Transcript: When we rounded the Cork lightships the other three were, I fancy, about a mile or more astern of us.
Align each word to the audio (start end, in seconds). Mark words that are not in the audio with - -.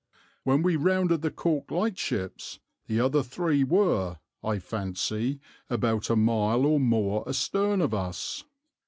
When 0.41 0.63
we 0.63 0.77
rounded 0.77 1.21
the 1.21 1.29
Cork 1.29 1.69
lightships 1.69 2.57
the 2.87 2.99
other 2.99 3.21
three 3.21 3.63
were, 3.63 4.17
I 4.43 4.57
fancy, 4.57 5.39
about 5.69 6.09
a 6.09 6.15
mile 6.15 6.65
or 6.65 6.79
more 6.79 7.23
astern 7.29 7.81
of 7.81 7.93
us. 7.93 8.43